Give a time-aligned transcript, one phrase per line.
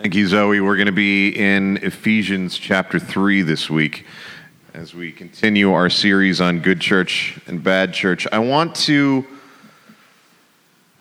[0.00, 0.62] Thank you, Zoe.
[0.62, 4.06] We're going to be in Ephesians chapter 3 this week
[4.72, 8.26] as we continue our series on good church and bad church.
[8.32, 9.26] I want to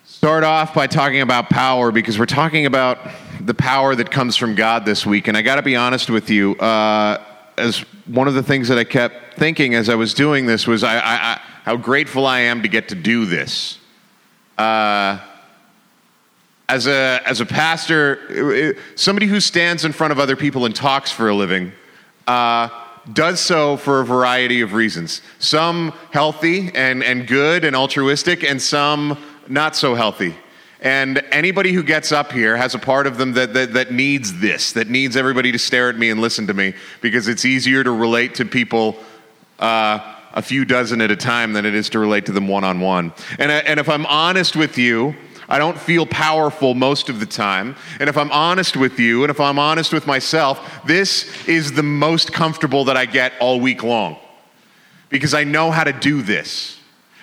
[0.03, 2.97] start off by talking about power because we're talking about
[3.39, 5.29] the power that comes from God this week.
[5.29, 7.23] And I got to be honest with you, uh,
[7.57, 10.83] as one of the things that I kept thinking as I was doing this was
[10.83, 13.77] I, I, I, how grateful I am to get to do this.
[14.57, 15.19] Uh,
[16.69, 21.11] as a, as a pastor, somebody who stands in front of other people and talks
[21.11, 21.71] for a living
[22.27, 22.69] uh,
[23.11, 25.23] does so for a variety of reasons.
[25.39, 29.17] Some healthy and, and good and altruistic, and some
[29.47, 30.35] not so healthy.
[30.79, 34.39] And anybody who gets up here has a part of them that, that, that, needs
[34.39, 37.83] this, that needs everybody to stare at me and listen to me, because it's easier
[37.83, 38.95] to relate to people
[39.57, 42.63] uh, a few dozen at a time than it is to relate to them one
[42.63, 43.11] on one.
[43.39, 45.15] And if I'm honest with you,
[45.49, 47.75] I don't feel powerful most of the time.
[47.99, 51.83] And if I'm honest with you, and if I'm honest with myself, this is the
[51.83, 54.17] most comfortable that I get all week long
[55.09, 56.77] because I know how to do this.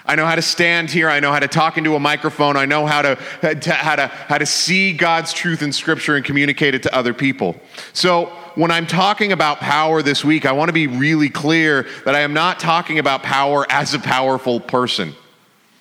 [0.05, 1.09] I know how to stand here.
[1.09, 2.57] I know how to talk into a microphone.
[2.57, 6.75] I know how to, how to, how to see God's truth in Scripture and communicate
[6.75, 7.57] it to other people.
[7.93, 12.15] So, when I'm talking about power this week, I want to be really clear that
[12.15, 15.15] I am not talking about power as a powerful person.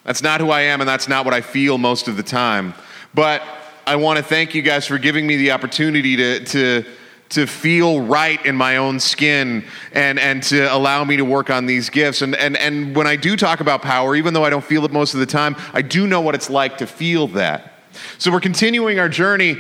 [0.06, 2.76] That's not who I am, and that's not what I feel most of the time.
[3.14, 3.42] But
[3.88, 6.86] I want to thank you guys for giving me the opportunity to, to,
[7.30, 11.66] to feel right in my own skin and, and to allow me to work on
[11.66, 12.22] these gifts.
[12.22, 14.92] And, and, and when I do talk about power, even though I don't feel it
[14.92, 17.74] most of the time, I do know what it's like to feel that.
[18.20, 19.58] So we're continuing our journey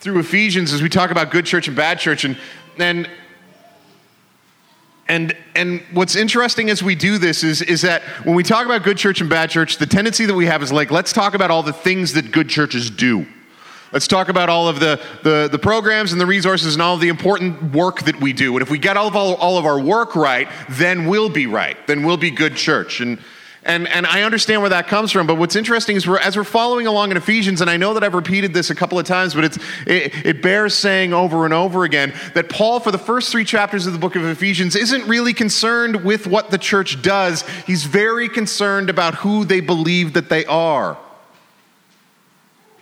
[0.00, 2.24] through Ephesians as we talk about good church and bad church.
[2.24, 2.36] And,
[2.78, 3.08] and
[5.08, 8.82] and, and what's interesting as we do this is, is that when we talk about
[8.82, 11.50] good church and bad church, the tendency that we have is like, let's talk about
[11.50, 13.26] all the things that good churches do.
[13.90, 17.08] Let's talk about all of the, the, the programs and the resources and all the
[17.08, 18.52] important work that we do.
[18.52, 21.46] And if we get all of, all, all of our work right, then we'll be
[21.46, 21.78] right.
[21.86, 23.00] Then we'll be good church.
[23.00, 23.18] And,
[23.68, 26.44] and, and I understand where that comes from, but what's interesting is we're, as we're
[26.44, 29.34] following along in Ephesians, and I know that I've repeated this a couple of times,
[29.34, 33.30] but it's, it, it bears saying over and over again that Paul, for the first
[33.30, 37.46] three chapters of the book of Ephesians, isn't really concerned with what the church does.
[37.66, 40.96] He's very concerned about who they believe that they are.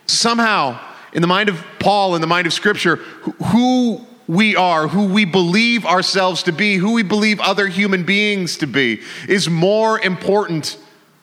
[0.06, 0.78] Somehow,
[1.12, 5.24] in the mind of Paul, in the mind of Scripture, who we are, who we
[5.24, 10.78] believe ourselves to be, who we believe other human beings to be, is more important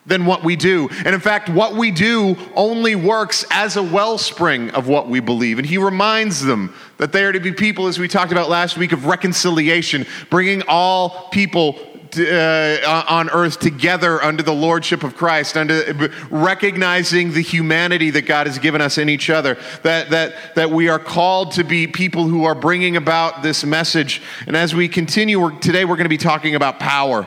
[0.05, 0.89] than what we do.
[1.05, 5.59] And in fact, what we do only works as a wellspring of what we believe.
[5.59, 8.77] And he reminds them that they are to be people, as we talked about last
[8.77, 15.57] week, of reconciliation, bringing all people uh, on earth together under the lordship of Christ,
[15.57, 20.69] under recognizing the humanity that God has given us in each other, that, that, that
[20.69, 24.21] we are called to be people who are bringing about this message.
[24.47, 27.23] And as we continue, we're, today we're going to be talking about power.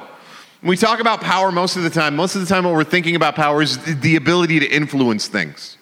[0.61, 2.85] When we talk about power most of the time, most of the time what we're
[2.85, 5.77] thinking about power is the ability to influence things.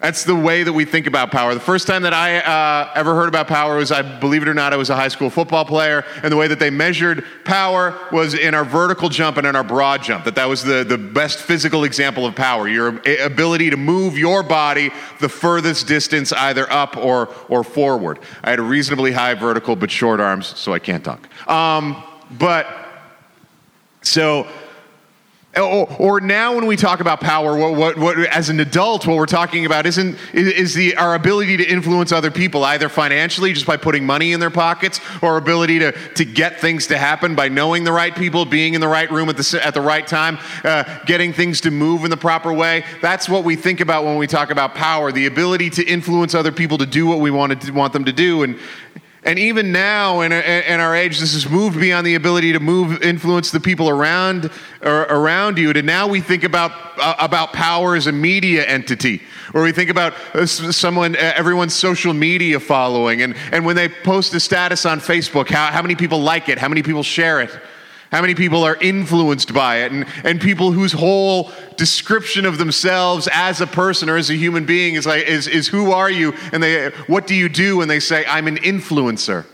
[0.00, 1.52] That's the way that we think about power.
[1.52, 4.54] The first time that I uh, ever heard about power was, I believe it or
[4.54, 7.98] not, I was a high school football player, and the way that they measured power
[8.10, 10.24] was in our vertical jump and in our broad jump.
[10.24, 12.66] That that was the, the best physical example of power.
[12.66, 14.90] Your ability to move your body
[15.20, 18.20] the furthest distance, either up or or forward.
[18.42, 21.28] I had a reasonably high vertical but short arms, so I can't dunk.
[21.46, 22.02] Um,
[22.38, 22.66] but
[24.00, 24.48] so
[25.56, 29.16] or, or, now, when we talk about power, what, what, what, as an adult, what
[29.16, 33.66] we're talking about isn't is the our ability to influence other people, either financially, just
[33.66, 37.48] by putting money in their pockets, or ability to to get things to happen by
[37.48, 40.38] knowing the right people, being in the right room at the at the right time,
[40.62, 42.84] uh, getting things to move in the proper way.
[43.02, 46.52] That's what we think about when we talk about power: the ability to influence other
[46.52, 48.56] people to do what we want to want them to do, and
[49.22, 53.02] and even now, in, in, our age, this has moved beyond the ability to move,
[53.02, 54.50] influence the people around
[54.82, 55.70] around you.
[55.70, 59.20] And now we think about uh, about power as a media entity,
[59.52, 64.32] or we think about uh, someone, everyone's social media following, and and when they post
[64.32, 67.50] a status on Facebook, how how many people like it, how many people share it.
[68.10, 69.92] How many people are influenced by it?
[69.92, 74.66] And, and people whose whole description of themselves as a person or as a human
[74.66, 76.34] being is like, is, is who are you?
[76.52, 77.82] And they, what do you do?
[77.82, 79.46] And they say, I'm an influencer.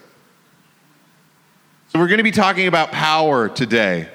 [1.88, 4.08] So we're going to be talking about power today.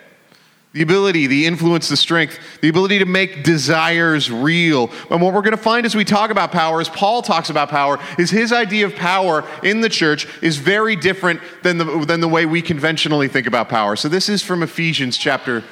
[0.73, 4.89] The ability, the influence, the strength, the ability to make desires real.
[5.09, 7.69] And what we're going to find as we talk about power, as Paul talks about
[7.69, 12.21] power, is his idea of power in the church is very different than the, than
[12.21, 13.97] the way we conventionally think about power.
[13.97, 15.63] So this is from Ephesians chapter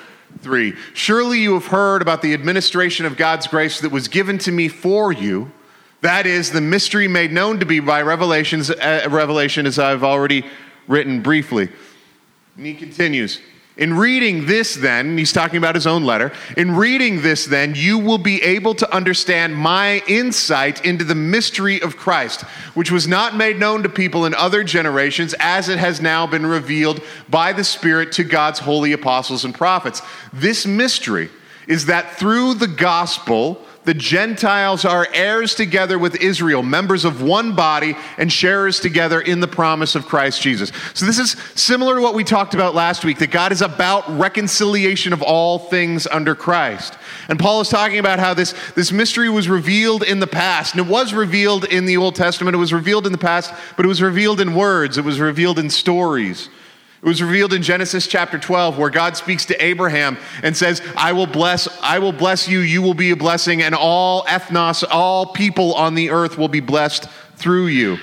[0.41, 0.73] 3.
[0.93, 4.67] Surely you have heard about the administration of God's grace that was given to me
[4.67, 5.51] for you
[6.01, 10.45] That is the mystery made known to be by revelations, uh, revelation, as I've already
[10.87, 11.69] written briefly.
[12.55, 13.41] And he continues.
[13.79, 16.33] In reading this, then, he's talking about his own letter.
[16.57, 21.81] In reading this, then, you will be able to understand my insight into the mystery
[21.81, 22.41] of Christ,
[22.73, 26.45] which was not made known to people in other generations, as it has now been
[26.45, 30.01] revealed by the Spirit to God's holy apostles and prophets.
[30.33, 31.29] This mystery
[31.65, 37.55] is that through the gospel, the Gentiles are heirs together with Israel, members of one
[37.55, 40.71] body, and sharers together in the promise of Christ Jesus.
[40.93, 44.07] So, this is similar to what we talked about last week that God is about
[44.15, 46.99] reconciliation of all things under Christ.
[47.29, 50.75] And Paul is talking about how this, this mystery was revealed in the past.
[50.75, 53.85] And it was revealed in the Old Testament, it was revealed in the past, but
[53.85, 56.47] it was revealed in words, it was revealed in stories.
[57.01, 61.13] It was revealed in Genesis chapter 12 where God speaks to Abraham and says, "I
[61.13, 65.27] will bless I will bless you, you will be a blessing and all ethnos, all
[65.27, 67.07] people on the earth will be blessed
[67.37, 67.99] through you."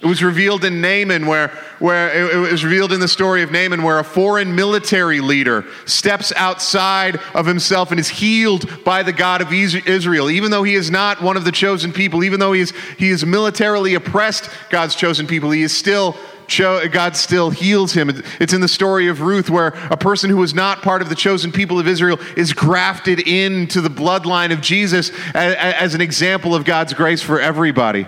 [0.00, 1.50] It was revealed in Naaman where
[1.80, 6.32] where it was revealed in the story of Naaman where a foreign military leader steps
[6.36, 10.90] outside of himself and is healed by the God of Israel even though he is
[10.90, 14.94] not one of the chosen people, even though he is he is militarily oppressed God's
[14.94, 16.16] chosen people, he is still
[16.48, 18.10] God still heals him.
[18.40, 21.14] It's in the story of Ruth where a person who was not part of the
[21.14, 26.64] chosen people of Israel is grafted into the bloodline of Jesus as an example of
[26.64, 28.06] God's grace for everybody.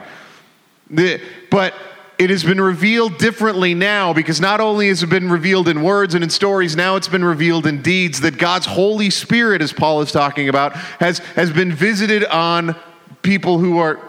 [0.91, 1.75] But
[2.19, 6.15] it has been revealed differently now because not only has it been revealed in words
[6.15, 10.01] and in stories, now it's been revealed in deeds that God's Holy Spirit, as Paul
[10.01, 12.75] is talking about, has, has been visited on
[13.23, 14.01] people who are.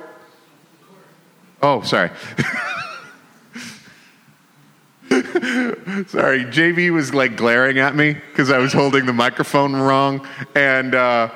[1.62, 2.12] Oh, sorry.
[6.07, 10.95] Sorry, JV was like glaring at me because I was holding the microphone wrong, and
[10.95, 11.30] uh,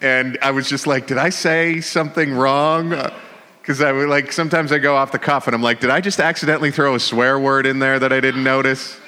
[0.00, 2.90] and I was just like, did I say something wrong?
[3.60, 6.00] Because I would like sometimes I go off the cuff and I'm like, did I
[6.00, 8.98] just accidentally throw a swear word in there that I didn't notice?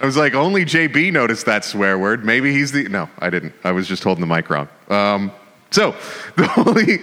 [0.00, 2.24] I was like, only JB noticed that swear word.
[2.24, 3.54] Maybe he's the no, I didn't.
[3.62, 4.68] I was just holding the mic wrong.
[4.88, 5.30] Um,
[5.70, 5.94] so
[6.36, 6.98] the holy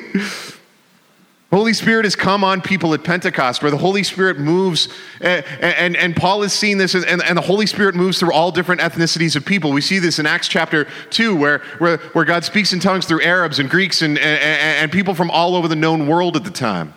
[1.54, 4.90] Holy Spirit has come on people at Pentecost where the Holy Spirit moves,
[5.22, 8.52] and, and, and Paul has seen this, and, and the Holy Spirit moves through all
[8.52, 9.72] different ethnicities of people.
[9.72, 13.22] We see this in Acts chapter 2, where, where, where God speaks in tongues through
[13.22, 16.50] Arabs and Greeks and, and, and people from all over the known world at the
[16.50, 16.96] time.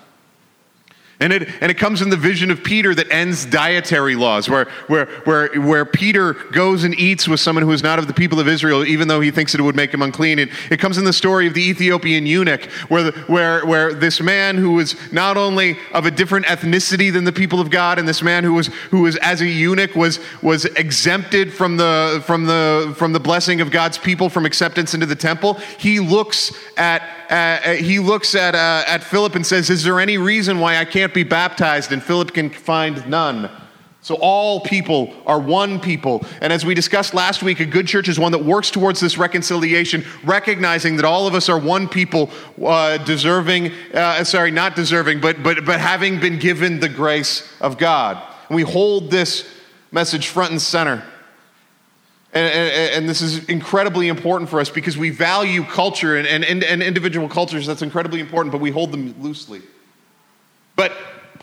[1.18, 4.66] And it, and it comes in the vision of Peter that ends dietary laws, where,
[4.88, 8.38] where, where, where Peter goes and eats with someone who is not of the people
[8.38, 10.38] of Israel, even though he thinks it would make him unclean.
[10.38, 14.20] And it comes in the story of the Ethiopian eunuch, where, the, where, where this
[14.20, 18.06] man who was not only of a different ethnicity than the people of God, and
[18.06, 22.44] this man who was, who was as a eunuch, was, was exempted from the, from,
[22.44, 27.02] the, from the blessing of God's people, from acceptance into the temple, he looks at
[27.30, 30.84] uh, he looks at, uh, at Philip and says, Is there any reason why I
[30.84, 31.92] can't be baptized?
[31.92, 33.50] And Philip can find none.
[34.06, 36.24] So all people are one people.
[36.40, 39.18] And as we discussed last week, a good church is one that works towards this
[39.18, 42.30] reconciliation, recognizing that all of us are one people,
[42.64, 47.78] uh, deserving, uh, sorry, not deserving, but, but, but having been given the grace of
[47.78, 48.22] God.
[48.48, 49.44] And we hold this
[49.90, 51.02] message front and center.
[52.32, 56.62] And, and, and, this is incredibly important for us because we value culture and, and,
[56.62, 57.66] and individual cultures.
[57.66, 59.62] That's incredibly important, but we hold them loosely.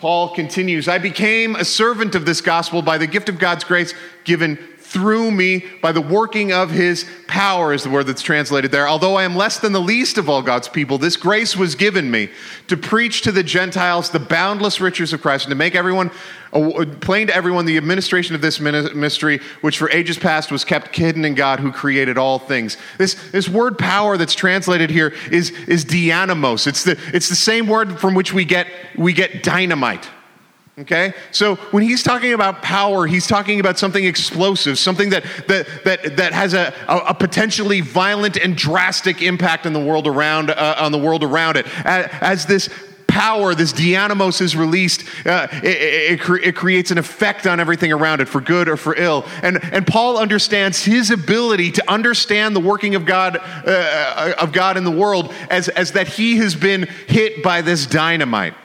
[0.04, 3.94] Paul continues I became a servant of this gospel by the gift of God's grace
[4.26, 4.60] given
[4.94, 8.88] through me by the working of his power, is the word that's translated there.
[8.88, 12.12] Although I am less than the least of all God's people, this grace was given
[12.12, 12.30] me
[12.68, 16.12] to preach to the Gentiles the boundless riches of Christ and to make everyone
[16.54, 20.96] uh, plain to everyone the administration of this mystery, which for ages past was kept
[20.96, 22.78] hidden in God who created all things.
[23.00, 26.68] This, this word power that's translated here is, is dianamos.
[26.68, 30.08] It's the, it's the same word from which we get, we get dynamite.
[30.80, 31.14] Okay?
[31.32, 36.18] So when he's talking about power, he's talking about something explosive, something that, that, that,
[36.18, 40.92] that has a, a potentially violent and drastic impact on the world around, uh, on
[40.92, 41.68] the world around it.
[41.86, 42.70] As this
[43.06, 47.94] power, this dianamos is released, uh, it, it, it, it, creates an effect on everything
[47.94, 49.24] around it, for good or for ill.
[49.44, 54.78] And, and Paul understands his ability to understand the working of God, uh, of God
[54.78, 58.56] in the world as, as that he has been hit by this dynamite.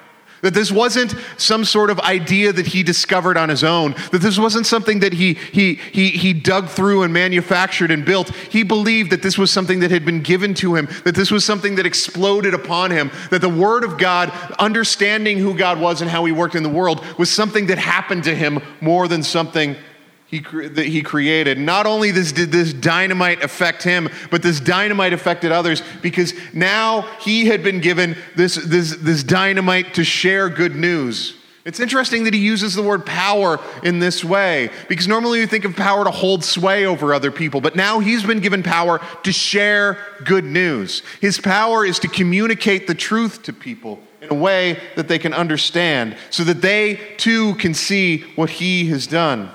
[0.42, 3.92] That this wasn't some sort of idea that he discovered on his own.
[4.12, 8.30] That this wasn't something that he, he, he, he dug through and manufactured and built.
[8.30, 11.44] He believed that this was something that had been given to him, that this was
[11.44, 16.10] something that exploded upon him, that the Word of God, understanding who God was and
[16.10, 19.76] how he worked in the world, was something that happened to him more than something
[20.28, 21.58] he, that he created.
[21.58, 27.02] Not only this, did this dynamite affect him, but this dynamite affected others because now
[27.18, 31.34] he had been given this, this, this dynamite to share good news.
[31.64, 35.64] It's interesting that he uses the word power in this way because normally you think
[35.64, 39.32] of power to hold sway over other people, but now he's been given power to
[39.32, 41.02] share good news.
[41.20, 45.32] His power is to communicate the truth to people in a way that they can
[45.32, 49.50] understand so that they too can see what he has done.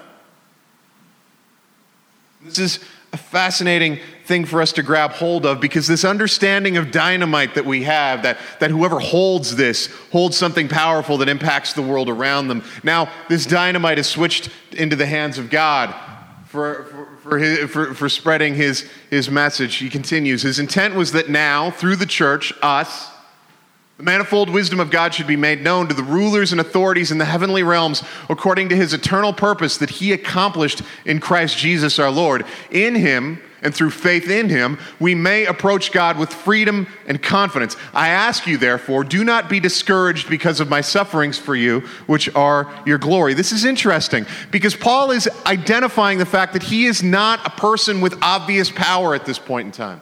[2.43, 2.79] This is
[3.13, 7.65] a fascinating thing for us to grab hold of because this understanding of dynamite that
[7.65, 12.47] we have, that, that whoever holds this holds something powerful that impacts the world around
[12.47, 12.63] them.
[12.83, 15.93] Now, this dynamite is switched into the hands of God
[16.45, 19.75] for, for, for, his, for, for spreading his, his message.
[19.75, 23.12] He continues His intent was that now, through the church, us,
[23.97, 27.19] the manifold wisdom of God should be made known to the rulers and authorities in
[27.19, 32.09] the heavenly realms according to his eternal purpose that he accomplished in Christ Jesus our
[32.09, 32.45] Lord.
[32.71, 37.77] In him, and through faith in him, we may approach God with freedom and confidence.
[37.93, 42.33] I ask you, therefore, do not be discouraged because of my sufferings for you, which
[42.35, 43.33] are your glory.
[43.33, 48.01] This is interesting because Paul is identifying the fact that he is not a person
[48.01, 50.01] with obvious power at this point in time.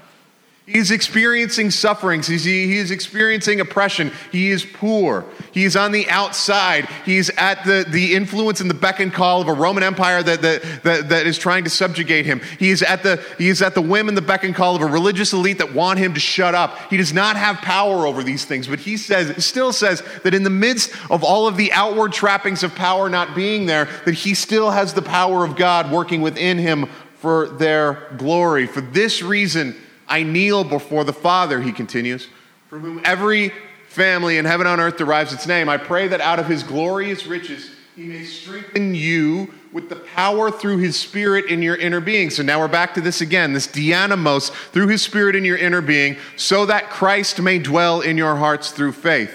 [0.71, 2.27] He's experiencing sufferings.
[2.27, 4.11] He's, he is experiencing oppression.
[4.31, 5.25] He is poor.
[5.51, 6.85] He is on the outside.
[7.05, 10.41] He's at the, the influence and the beck and call of a Roman Empire that,
[10.41, 12.41] that, that, that is trying to subjugate him.
[12.57, 14.81] He is, at the, he is at the whim and the beck and call of
[14.81, 16.77] a religious elite that want him to shut up.
[16.89, 20.43] He does not have power over these things, but he says, still says that in
[20.43, 24.33] the midst of all of the outward trappings of power not being there, that he
[24.33, 26.87] still has the power of God working within him
[27.17, 28.65] for their glory.
[28.65, 29.75] For this reason,
[30.11, 32.27] I kneel before the Father, he continues,
[32.67, 33.53] from whom every
[33.87, 35.69] family in heaven and on earth derives its name.
[35.69, 40.51] I pray that out of his glorious riches he may strengthen you with the power
[40.51, 42.29] through his spirit in your inner being.
[42.29, 45.81] So now we're back to this again, this dianamos, through his spirit in your inner
[45.81, 49.33] being, so that Christ may dwell in your hearts through faith.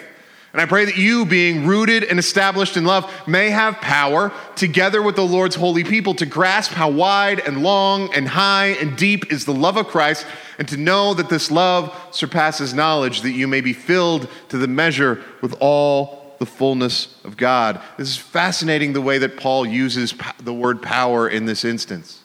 [0.56, 5.02] And I pray that you, being rooted and established in love, may have power, together
[5.02, 9.30] with the Lord's holy people, to grasp how wide and long and high and deep
[9.30, 10.26] is the love of Christ,
[10.58, 14.66] and to know that this love surpasses knowledge, that you may be filled to the
[14.66, 17.78] measure with all the fullness of God.
[17.98, 22.22] This is fascinating the way that Paul uses the word power in this instance.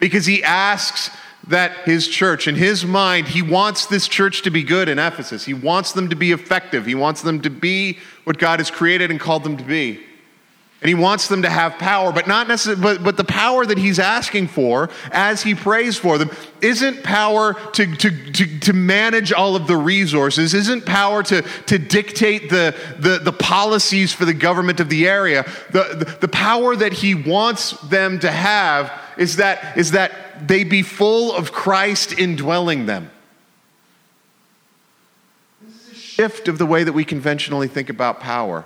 [0.00, 1.10] Because he asks
[1.48, 5.44] that his church, in his mind, he wants this church to be good in Ephesus.
[5.44, 6.86] He wants them to be effective.
[6.86, 10.00] He wants them to be what God has created and called them to be.
[10.80, 13.78] And he wants them to have power, but not necessarily, but, but the power that
[13.78, 19.32] he's asking for as he prays for them isn't power to, to, to, to manage
[19.32, 24.34] all of the resources, isn't power to, to dictate the, the, the policies for the
[24.34, 25.44] government of the area.
[25.70, 30.12] The, the, the power that he wants them to have is that, is that
[30.46, 33.10] they be full of Christ indwelling them.
[35.62, 38.64] This is a shift of the way that we conventionally think about power.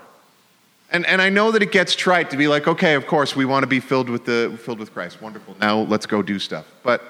[0.91, 3.45] And, and I know that it gets trite to be like, okay, of course, we
[3.45, 5.21] want to be filled with, the, filled with Christ.
[5.21, 5.55] Wonderful.
[5.61, 6.67] Now let's go do stuff.
[6.83, 7.03] But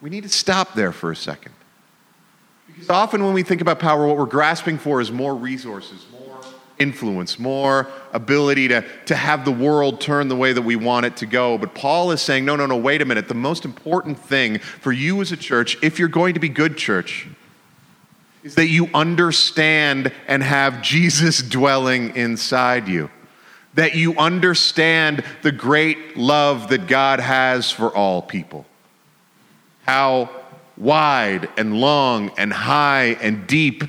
[0.00, 1.52] we need to stop there for a second.
[2.66, 6.19] Because often when we think about power, what we're grasping for is more resources, more
[6.80, 11.16] influence, more ability to, to have the world turn the way that we want it
[11.18, 11.56] to go.
[11.58, 13.28] But Paul is saying, no, no, no, wait a minute.
[13.28, 16.76] The most important thing for you as a church, if you're going to be good
[16.76, 17.28] church,
[18.42, 23.10] is that you understand and have Jesus dwelling inside you.
[23.74, 28.66] That you understand the great love that God has for all people.
[29.86, 30.30] How
[30.76, 33.84] wide and long and high and deep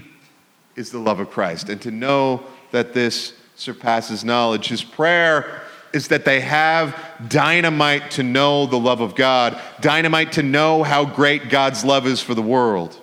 [0.75, 1.69] is the love of Christ.
[1.69, 4.67] And to know that this surpasses knowledge.
[4.67, 5.61] His prayer
[5.93, 6.97] is that they have
[7.27, 12.21] dynamite to know the love of God, dynamite to know how great God's love is
[12.21, 12.97] for the world.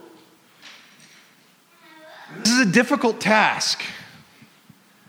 [2.38, 3.82] This is a difficult task.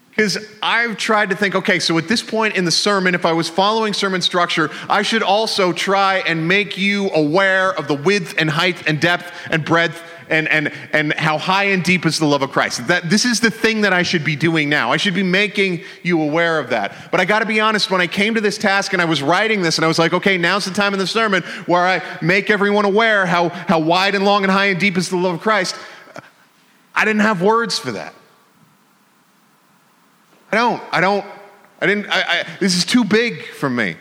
[0.10, 3.32] Because I've tried to think, okay, so at this point in the sermon, if I
[3.32, 8.36] was following sermon structure, I should also try and make you aware of the width
[8.38, 12.26] and height and depth and breadth and, and, and how high and deep is the
[12.26, 12.88] love of Christ.
[12.88, 14.92] That, this is the thing that I should be doing now.
[14.92, 16.94] I should be making you aware of that.
[17.12, 19.22] But I got to be honest, when I came to this task and I was
[19.22, 22.02] writing this and I was like, okay, now's the time in the sermon where I
[22.22, 25.36] make everyone aware how, how wide and long and high and deep is the love
[25.36, 25.76] of Christ.
[26.96, 28.14] I didn't have words for that.
[30.52, 30.82] I don't.
[30.92, 31.26] I don't.
[31.80, 32.08] I didn't.
[32.10, 33.96] I, I, this is too big for me.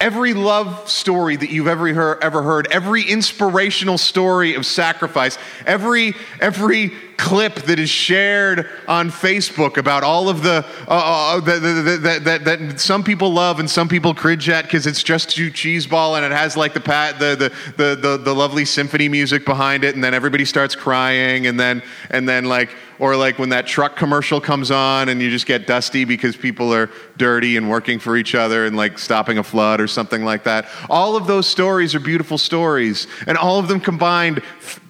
[0.00, 5.36] Every love story that you've ever heard, ever heard, every inspirational story of sacrifice,
[5.66, 12.00] every, every clip that is shared on Facebook about all of the uh, uh, that,
[12.02, 15.50] that, that, that, some people love and some people cringe at because it's just too
[15.50, 19.82] cheeseball and it has like the, pat, the, the, the, the lovely symphony music behind
[19.82, 23.66] it and then everybody starts crying and then and then like or like when that
[23.66, 27.98] truck commercial comes on and you just get dusty because people are dirty and working
[27.98, 30.66] for each other and like stopping a flood or something like that.
[30.88, 34.42] All of those stories are beautiful stories, and all of them combined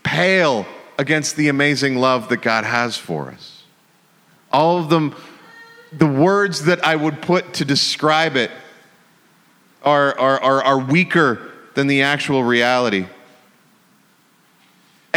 [0.02, 0.66] pale
[0.98, 3.62] against the amazing love that God has for us.
[4.52, 5.14] All of them,
[5.92, 8.50] the words that I would put to describe it
[9.84, 13.06] are, are, are, are weaker than the actual reality.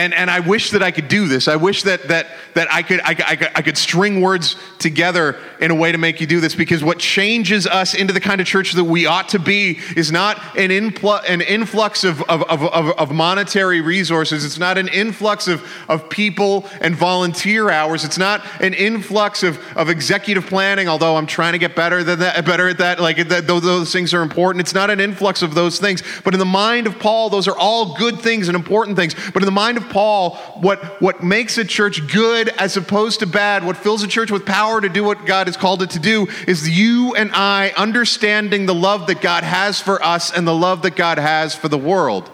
[0.01, 1.47] And, and I wish that I could do this.
[1.47, 5.69] I wish that, that, that I, could, I, I, I could string words together in
[5.69, 8.47] a way to make you do this because what changes us into the kind of
[8.47, 12.63] church that we ought to be is not an, influ- an influx of, of, of,
[12.63, 14.43] of, monetary resources.
[14.43, 18.03] It's not an influx of, of people and volunteer hours.
[18.03, 22.17] It's not an influx of, of executive planning, although I'm trying to get better, than
[22.19, 22.99] that, better at that.
[22.99, 24.61] Like that, those things are important.
[24.61, 26.01] It's not an influx of those things.
[26.23, 29.13] But in the mind of Paul, those are all good things and important things.
[29.31, 33.27] But in the mind of Paul, what, what makes a church good as opposed to
[33.27, 35.99] bad, what fills a church with power to do what God has called it to
[35.99, 40.55] do, is you and I understanding the love that God has for us and the
[40.55, 42.31] love that God has for the world.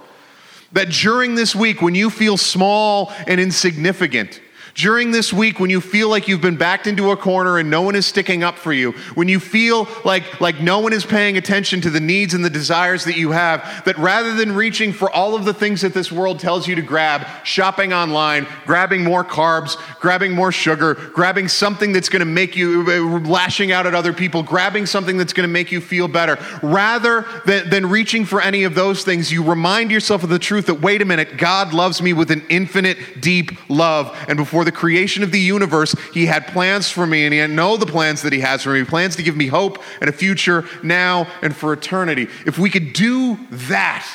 [0.71, 4.39] That during this week, when you feel small and insignificant,
[4.77, 7.81] during this week, when you feel like you've been backed into a corner and no
[7.81, 11.35] one is sticking up for you, when you feel like, like no one is paying
[11.35, 15.09] attention to the needs and the desires that you have, that rather than reaching for
[15.09, 19.25] all of the things that this world tells you to grab, shopping online, grabbing more
[19.25, 23.95] carbs, grabbing more sugar, grabbing something that's going to make you, uh, lashing out at
[23.95, 28.25] other people, grabbing something that's going to make you feel better, rather than, than reaching
[28.25, 31.35] for any of those things, you remind yourself of the truth that, wait a minute,
[31.37, 34.15] God loves me with an infinite, deep love.
[34.27, 37.77] And before the creation of the universe, He had plans for me, and He know
[37.77, 40.65] the plans that He has for me plans to give me hope and a future
[40.83, 42.27] now and for eternity.
[42.45, 44.05] If we could do that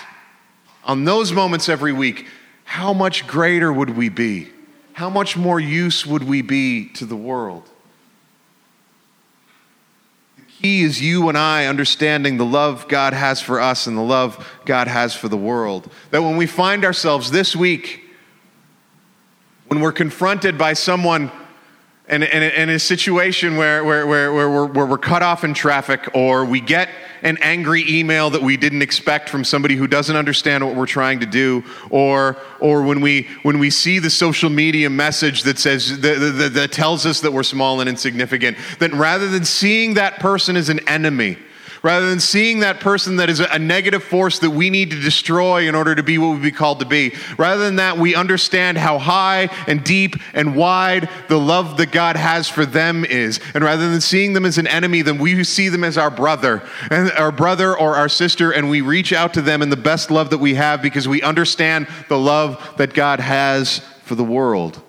[0.84, 2.26] on those moments every week,
[2.64, 4.50] how much greater would we be?
[4.92, 7.68] How much more use would we be to the world?
[10.36, 14.02] The key is you and I understanding the love God has for us and the
[14.02, 15.90] love God has for the world.
[16.10, 18.01] That when we find ourselves this week,
[19.72, 21.32] when we're confronted by someone
[22.06, 25.54] in, in, in a situation where, where, where, where, we're, where we're cut off in
[25.54, 26.90] traffic or we get
[27.22, 31.20] an angry email that we didn't expect from somebody who doesn't understand what we're trying
[31.20, 36.02] to do or, or when, we, when we see the social media message that says
[36.02, 40.20] that, that, that tells us that we're small and insignificant then rather than seeing that
[40.20, 41.38] person as an enemy
[41.82, 45.68] rather than seeing that person that is a negative force that we need to destroy
[45.68, 47.12] in order to be what we be called to be.
[47.38, 52.16] Rather than that, we understand how high and deep and wide the love that God
[52.16, 53.40] has for them is.
[53.54, 56.62] And rather than seeing them as an enemy, then we see them as our brother,
[56.90, 60.10] and our brother or our sister, and we reach out to them in the best
[60.10, 64.81] love that we have because we understand the love that God has for the world.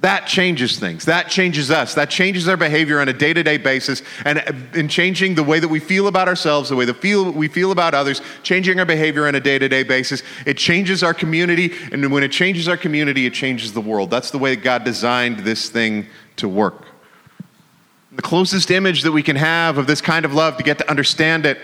[0.00, 1.06] That changes things.
[1.06, 1.94] That changes us.
[1.94, 4.02] That changes our behavior on a day to day basis.
[4.24, 7.48] And in changing the way that we feel about ourselves, the way that feel, we
[7.48, 11.14] feel about others, changing our behavior on a day to day basis, it changes our
[11.14, 11.72] community.
[11.92, 14.10] And when it changes our community, it changes the world.
[14.10, 16.06] That's the way that God designed this thing
[16.36, 16.86] to work.
[18.12, 20.90] The closest image that we can have of this kind of love to get to
[20.90, 21.58] understand it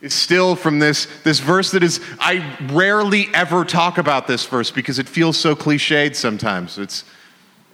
[0.00, 4.70] is still from this, this verse that is, I rarely ever talk about this verse
[4.70, 6.78] because it feels so cliched sometimes.
[6.78, 7.04] It's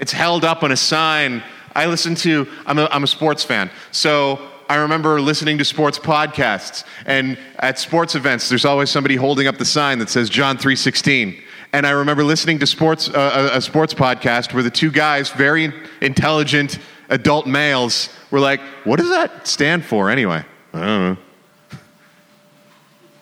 [0.00, 1.44] it's held up on a sign.
[1.76, 3.70] I listen to, I'm a, I'm a sports fan.
[3.92, 6.84] So I remember listening to sports podcasts.
[7.04, 11.40] And at sports events, there's always somebody holding up the sign that says John 3.16.
[11.72, 15.72] And I remember listening to sports, uh, a sports podcast where the two guys, very
[16.00, 16.78] intelligent
[17.10, 20.44] adult males, were like, what does that stand for anyway?
[20.72, 21.16] I don't know.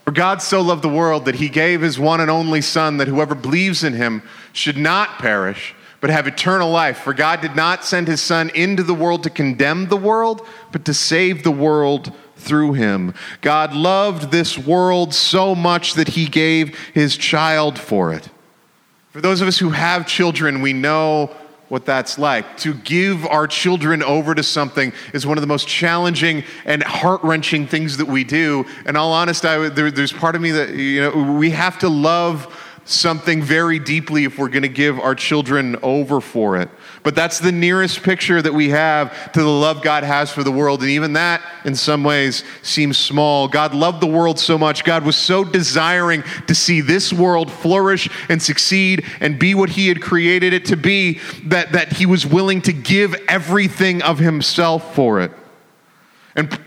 [0.04, 3.08] For God so loved the world that he gave his one and only Son, that
[3.08, 4.22] whoever believes in him
[4.54, 6.98] should not perish, but have eternal life.
[6.98, 10.84] For God did not send his Son into the world to condemn the world, but
[10.84, 13.14] to save the world through him.
[13.40, 18.28] God loved this world so much that he gave his child for it.
[19.10, 21.34] For those of us who have children, we know
[21.68, 22.56] what that's like.
[22.58, 27.22] To give our children over to something is one of the most challenging and heart
[27.22, 28.64] wrenching things that we do.
[28.86, 31.88] And all honest, I, there, there's part of me that, you know, we have to
[31.88, 32.57] love
[32.88, 36.70] something very deeply if we're going to give our children over for it.
[37.02, 40.50] But that's the nearest picture that we have to the love God has for the
[40.50, 40.80] world.
[40.80, 43.46] And even that, in some ways, seems small.
[43.46, 44.84] God loved the world so much.
[44.84, 49.88] God was so desiring to see this world flourish and succeed and be what He
[49.88, 54.94] had created it to be that, that He was willing to give everything of Himself
[54.94, 55.30] for it.
[56.34, 56.58] And,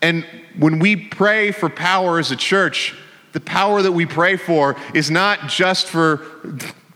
[0.00, 0.24] and
[0.56, 2.96] when we pray for power as a church,
[3.38, 6.26] the power that we pray for is not just for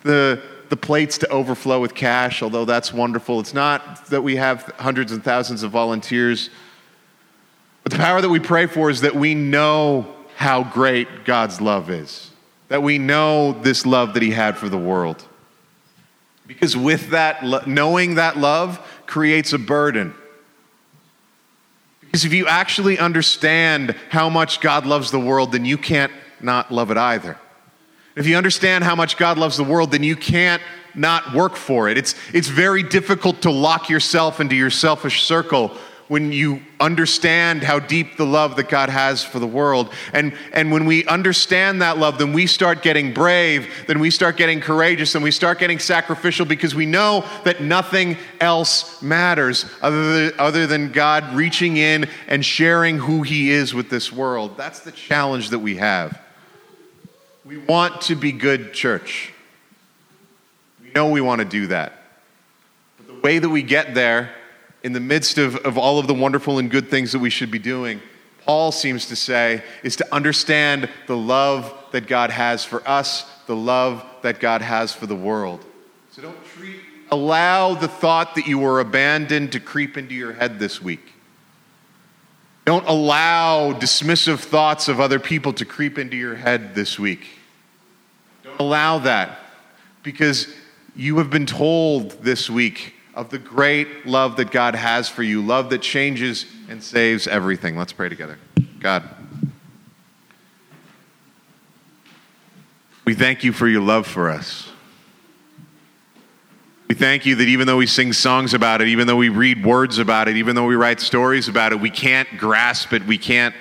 [0.02, 3.38] the, the plates to overflow with cash, although that's wonderful.
[3.38, 6.50] It's not that we have hundreds and thousands of volunteers.
[7.84, 11.90] But the power that we pray for is that we know how great God's love
[11.90, 12.32] is,
[12.66, 15.24] that we know this love that He had for the world.
[16.48, 20.12] Because with that, knowing that love creates a burden.
[22.00, 26.10] Because if you actually understand how much God loves the world, then you can't
[26.42, 27.38] not love it either.
[28.14, 30.62] If you understand how much God loves the world, then you can't
[30.94, 31.96] not work for it.
[31.96, 35.72] It's, it's very difficult to lock yourself into your selfish circle
[36.08, 39.90] when you understand how deep the love that God has for the world.
[40.12, 44.36] And, and when we understand that love, then we start getting brave, then we start
[44.36, 50.28] getting courageous, and we start getting sacrificial because we know that nothing else matters other
[50.28, 54.58] than, other than God reaching in and sharing who He is with this world.
[54.58, 56.20] That's the challenge that we have.
[57.44, 59.32] We want to be good church.
[60.82, 61.94] We know we want to do that.
[62.96, 64.30] But the way that we get there
[64.84, 67.50] in the midst of, of all of the wonderful and good things that we should
[67.50, 68.00] be doing,
[68.44, 73.56] Paul seems to say, is to understand the love that God has for us, the
[73.56, 75.64] love that God has for the world.
[76.10, 80.58] So don't treat, allow the thought that you were abandoned to creep into your head
[80.58, 81.12] this week.
[82.64, 87.26] Don't allow dismissive thoughts of other people to creep into your head this week.
[88.44, 89.38] Don't allow that
[90.02, 90.54] because
[90.94, 95.42] you have been told this week of the great love that God has for you,
[95.42, 97.76] love that changes and saves everything.
[97.76, 98.38] Let's pray together.
[98.80, 99.02] God,
[103.04, 104.71] we thank you for your love for us.
[106.92, 109.64] We thank you that even though we sing songs about it, even though we read
[109.64, 113.16] words about it, even though we write stories about it, we can't grasp it, we
[113.16, 113.54] can't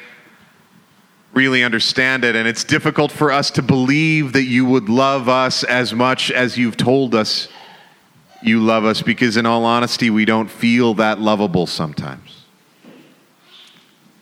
[1.32, 2.36] really understand it.
[2.36, 6.58] And it's difficult for us to believe that you would love us as much as
[6.58, 7.48] you've told us
[8.44, 12.41] you love us because, in all honesty, we don't feel that lovable sometimes.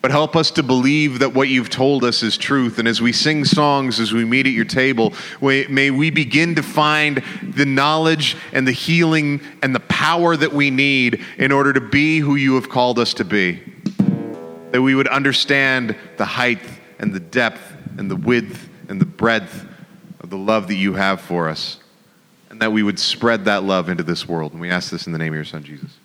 [0.01, 2.79] But help us to believe that what you've told us is truth.
[2.79, 6.63] And as we sing songs, as we meet at your table, may we begin to
[6.63, 11.81] find the knowledge and the healing and the power that we need in order to
[11.81, 13.61] be who you have called us to be.
[14.71, 16.61] That we would understand the height
[16.99, 19.65] and the depth and the width and the breadth
[20.21, 21.79] of the love that you have for us
[22.49, 24.53] and that we would spread that love into this world.
[24.53, 25.98] And we ask this in the name of your Son, Jesus.